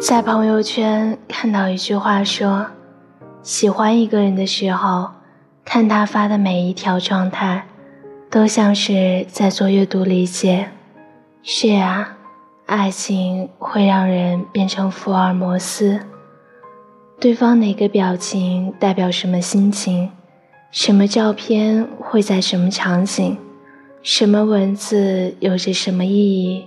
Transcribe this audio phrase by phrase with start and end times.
[0.00, 2.68] 在朋友圈看到一句话说
[3.42, 5.10] ：“喜欢一个人的时候，
[5.64, 7.66] 看他发的每一条状态，
[8.30, 10.70] 都像是在做阅读理解。”
[11.42, 12.16] 是啊，
[12.66, 16.00] 爱情会让人变成福尔摩斯。
[17.18, 20.12] 对方哪个表情代表什么心情？
[20.70, 23.36] 什么照片会在什么场景？
[24.10, 26.64] 什么文字有着什么意义？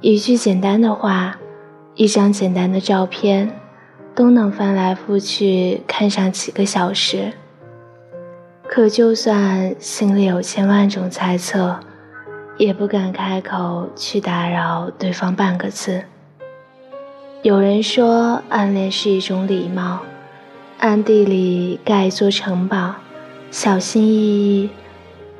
[0.00, 1.38] 一句简单的话。
[1.94, 3.60] 一张简单的照片，
[4.12, 7.32] 都能翻来覆去看上几个小时。
[8.64, 11.78] 可就算心里有千万种猜测，
[12.58, 16.02] 也不敢开口去打扰对方半个字。
[17.42, 20.00] 有人说，暗恋是一种礼貌，
[20.80, 22.96] 暗地里盖一座城堡，
[23.52, 24.70] 小心翼翼，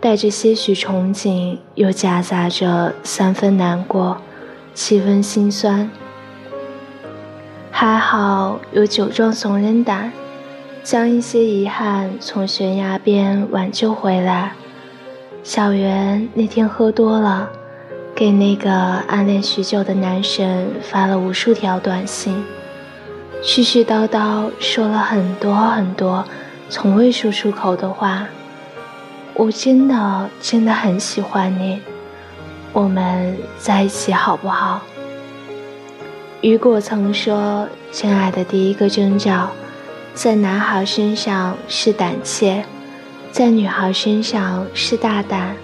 [0.02, 4.20] 带着些许憧憬，又夹杂着三分难过，
[4.74, 5.88] 七分心酸。
[7.70, 10.12] 还好有酒壮怂人胆，
[10.82, 14.54] 将一些遗憾从悬崖边挽救回来。
[15.44, 17.48] 小袁那天喝多了，
[18.12, 22.42] 给那个暗恋许久的男神发了无数条短信，
[23.40, 26.24] 絮絮叨叨说了很多很多
[26.68, 28.26] 从未说出口的话。
[29.34, 31.80] 我真的真的很喜欢你，
[32.72, 34.82] 我们在一起好不好？
[36.42, 39.50] 雨果曾说：“真爱的第一个征兆，
[40.12, 42.64] 在男孩身上是胆怯，
[43.30, 45.56] 在女孩身上是大胆。”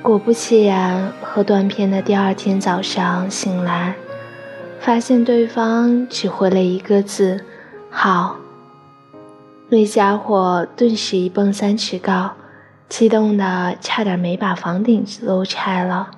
[0.00, 3.96] 果不其然，喝断片的第二天早上醒来，
[4.80, 7.44] 发现对方只回了一个字
[7.90, 8.36] ：“好。”
[9.68, 12.32] 那家伙顿时一蹦三尺高，
[12.88, 16.10] 激动的差点没把房顶子都拆了。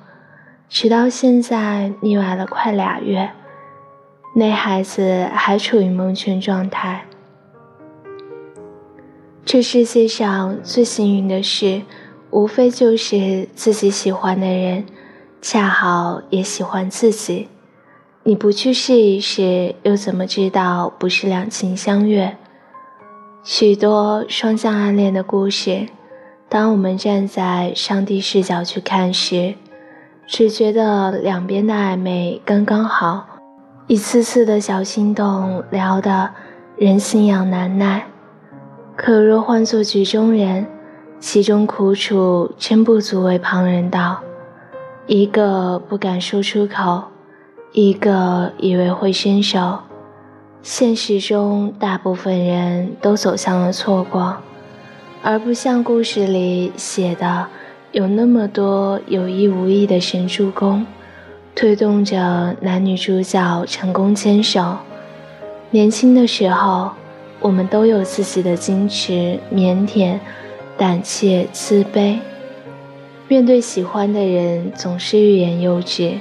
[0.68, 3.30] 直到现在，腻歪了快俩月。
[4.36, 7.06] 那孩子还处于蒙圈状态。
[9.44, 11.82] 这世界上最幸运的事，
[12.30, 14.86] 无非就是自己喜欢的人，
[15.42, 17.48] 恰好也喜欢自己。
[18.22, 22.36] 你不去试一试，又怎么知道不是两情相悦？
[23.42, 25.88] 许多双向暗恋的故事，
[26.50, 29.54] 当我们站在上帝视角去看时，
[30.26, 33.24] 只觉得两边的暧昧刚刚好。
[33.86, 36.28] 一次次的小心动，聊得
[36.76, 38.04] 人心痒难耐。
[38.96, 40.66] 可若换作局中人，
[41.20, 44.18] 其中苦楚真不足为旁人道。
[45.06, 47.04] 一个不敢说出口，
[47.70, 49.78] 一个以为会伸手。
[50.62, 54.36] 现实中，大部分人都走向了错过，
[55.22, 57.46] 而不像故事里写的，
[57.92, 60.86] 有那么多有意无意的神助攻。
[61.54, 64.78] 推动着男女主角成功牵手。
[65.70, 66.92] 年轻的时候，
[67.40, 70.18] 我们都有自己的矜持、腼腆、
[70.78, 72.18] 胆怯、自卑，
[73.28, 76.12] 面对喜欢的人总是欲言又止。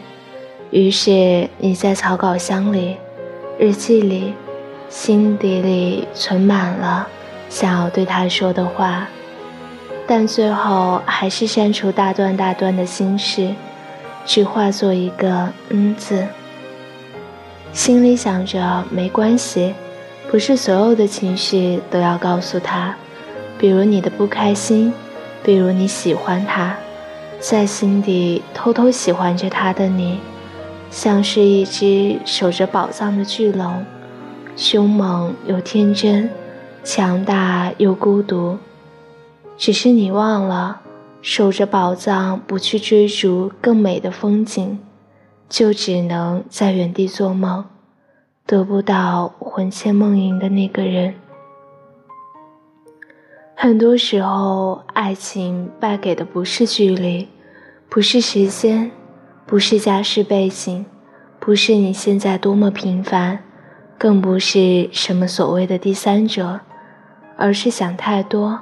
[0.71, 2.97] 于是你在草稿箱里、
[3.57, 4.33] 日记里、
[4.89, 7.07] 心底里存满了
[7.49, 9.07] 想要对他说的话，
[10.07, 13.53] 但最后还是删除大段大段的心事。
[14.25, 16.27] 只化作一个“嗯”字，
[17.73, 19.73] 心里想着没关系，
[20.29, 22.95] 不是所有的情绪都要告诉他。
[23.57, 24.93] 比如你的不开心，
[25.41, 26.75] 比如你喜欢他，
[27.39, 30.19] 在心底偷偷喜欢着他的你，
[30.91, 33.83] 像是一只守着宝藏的巨龙，
[34.55, 36.29] 凶猛又天真，
[36.83, 38.57] 强大又孤独。
[39.57, 40.81] 只是你忘了。
[41.21, 44.79] 守着宝藏，不去追逐更美的风景，
[45.49, 47.65] 就只能在原地做梦，
[48.45, 51.15] 得不到魂牵梦萦的那个人。
[53.53, 57.27] 很多时候，爱情败给的不是距离，
[57.89, 58.89] 不是时间，
[59.45, 60.85] 不是家世背景，
[61.37, 63.39] 不是你现在多么平凡，
[63.97, 66.61] 更不是什么所谓的第三者，
[67.39, 68.59] 而是想太多。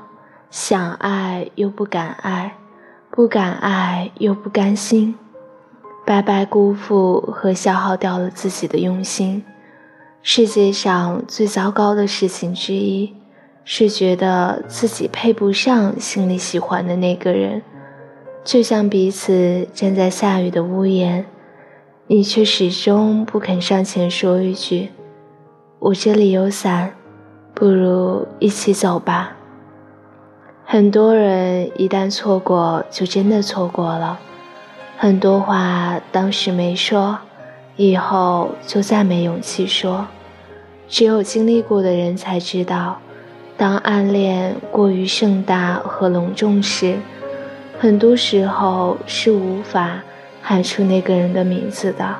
[0.50, 2.56] 想爱又不敢爱，
[3.09, 5.15] 不敢爱又不甘心，
[6.06, 9.44] 白白辜负和消耗掉了自己的用心。
[10.21, 13.13] 世界上最糟糕的事情之一，
[13.65, 17.62] 是觉得自己配不上心里喜欢的那个人。
[18.44, 21.25] 就像彼此站在下雨的屋檐，
[22.07, 24.91] 你却始终不肯上前说一句
[25.80, 26.94] ：“我这里有伞，
[27.59, 29.36] 不如一起走吧。”
[30.63, 34.19] 很多人一旦错过，就真的错过了。
[34.95, 37.18] 很多话当时没说，
[37.75, 40.06] 以后就再没勇气说。
[40.88, 43.00] 只有经历过的人才知道，
[43.57, 46.98] 当暗恋过于盛大和隆重时，
[47.80, 50.04] 很多时候是无法
[50.44, 52.18] 喊出那个人的名字的。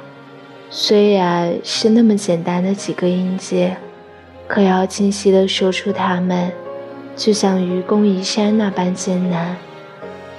[0.72, 3.78] 虽然是那么简单的几个音节，
[4.48, 6.52] 可要清晰地说出它们。
[7.16, 9.58] 就像愚公移山那般艰难，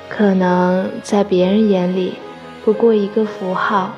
[0.09, 2.15] 可能在别人眼里
[2.65, 3.97] 不过一个符号，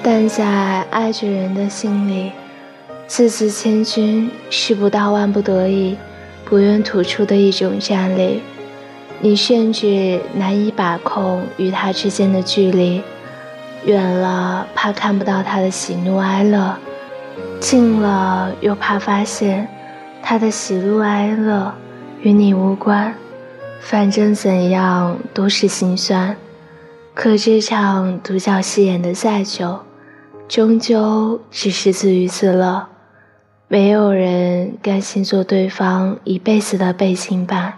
[0.00, 2.30] 但在爱着人的心里，
[3.08, 5.96] 字字千钧是不到万不得已
[6.44, 8.40] 不愿吐出的一种战力。
[9.18, 13.02] 你甚至难以把控与他之间的距离，
[13.84, 16.76] 远了怕看不到他的喜怒哀乐，
[17.64, 19.66] 近了又怕发现。
[20.22, 21.74] 他的喜怒哀乐
[22.20, 23.14] 与你无关，
[23.80, 26.36] 反正怎样都是心酸。
[27.14, 29.80] 可这场独角戏演得再久，
[30.46, 32.86] 终究只是自娱自乐。
[33.66, 37.72] 没有人甘心做对方一辈子的背景板。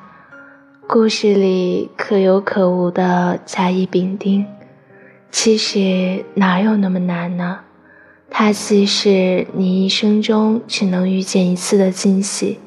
[0.88, 4.44] 故事里可有可无的甲乙丙丁，
[5.30, 7.60] 其实哪有那么难呢？
[8.28, 12.60] 它既是你一生中只能遇见一次的惊喜，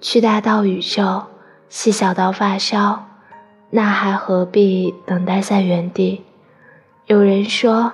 [0.00, 1.24] 巨大到宇宙，
[1.68, 3.06] 细小到发烧，
[3.70, 6.22] 那还何必等待在原地？
[7.06, 7.92] 有人说，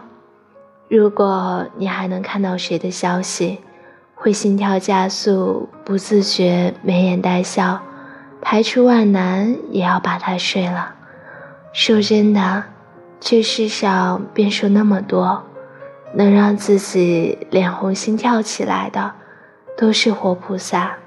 [0.89, 3.59] 如果你还能看到谁的消息，
[4.15, 7.81] 会心跳加速，不自觉眉眼带笑，
[8.41, 10.95] 排除万难也要把他睡了。
[11.73, 12.65] 说真的，
[13.19, 15.43] 这世上变数那么多。
[16.15, 19.15] 能让自己脸红心跳起来的，
[19.77, 20.99] 都是活菩萨。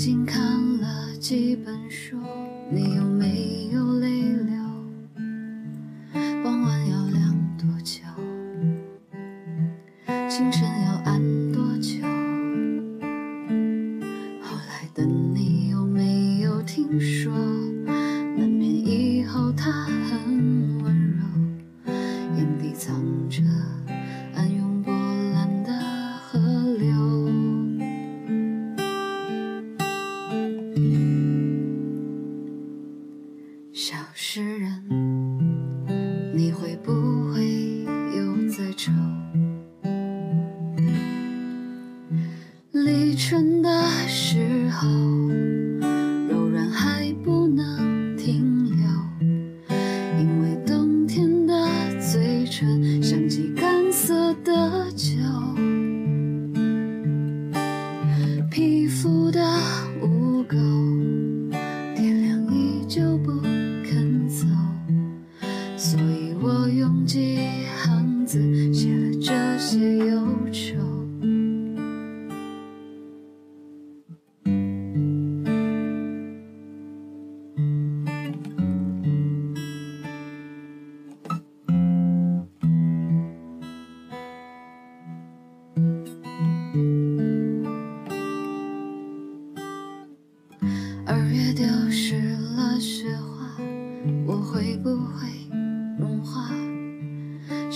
[0.00, 2.16] 已经看了几本书
[2.70, 3.09] 你有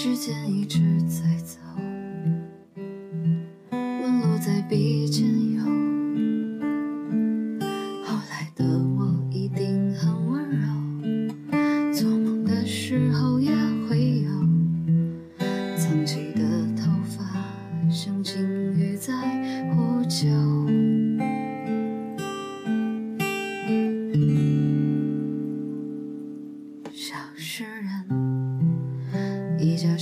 [0.04, 1.33] 时间一直在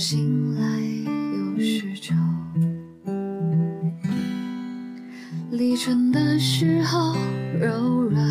[0.05, 0.81] 醒来
[1.55, 2.13] 又是愁。
[5.51, 7.15] 立春的时候
[7.57, 8.21] 柔软，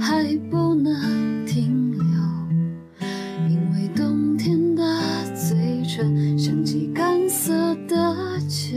[0.00, 2.00] 还不能停留，
[3.48, 4.84] 因为冬天的
[5.34, 8.76] 嘴唇像极干涩的酒。